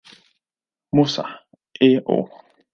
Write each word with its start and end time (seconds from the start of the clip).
Musa, 0.95 1.25
A. 1.87 2.03
O. 2.07 2.17